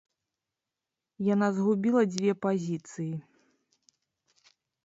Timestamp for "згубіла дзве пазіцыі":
1.59-3.09